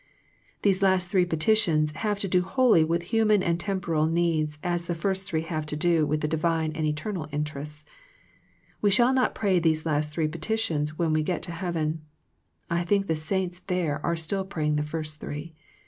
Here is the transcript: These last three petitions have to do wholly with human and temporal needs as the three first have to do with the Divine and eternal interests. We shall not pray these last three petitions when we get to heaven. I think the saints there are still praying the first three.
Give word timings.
These 0.63 0.81
last 0.81 1.11
three 1.11 1.25
petitions 1.27 1.91
have 1.97 2.17
to 2.21 2.27
do 2.27 2.41
wholly 2.41 2.83
with 2.83 3.03
human 3.13 3.43
and 3.43 3.59
temporal 3.59 4.07
needs 4.07 4.57
as 4.63 4.87
the 4.87 4.95
three 4.95 4.95
first 4.99 5.29
have 5.29 5.67
to 5.67 5.75
do 5.75 6.07
with 6.07 6.21
the 6.21 6.27
Divine 6.27 6.71
and 6.71 6.87
eternal 6.87 7.27
interests. 7.31 7.85
We 8.81 8.89
shall 8.89 9.13
not 9.13 9.35
pray 9.35 9.59
these 9.59 9.85
last 9.85 10.09
three 10.11 10.27
petitions 10.27 10.97
when 10.97 11.13
we 11.13 11.21
get 11.21 11.43
to 11.43 11.51
heaven. 11.51 12.01
I 12.67 12.83
think 12.83 13.05
the 13.05 13.15
saints 13.15 13.59
there 13.59 14.03
are 14.03 14.15
still 14.15 14.43
praying 14.43 14.77
the 14.77 14.81
first 14.81 15.19
three. 15.21 15.53